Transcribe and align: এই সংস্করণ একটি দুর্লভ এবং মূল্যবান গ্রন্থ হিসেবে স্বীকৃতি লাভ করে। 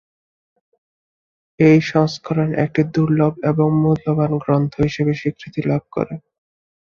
এই 1.59 1.79
সংস্করণ 1.91 2.49
একটি 2.63 2.81
দুর্লভ 2.93 3.33
এবং 3.51 3.67
মূল্যবান 3.81 4.31
গ্রন্থ 4.43 4.73
হিসেবে 4.87 5.13
স্বীকৃতি 5.13 5.61
লাভ 5.69 5.83
করে। 5.95 6.13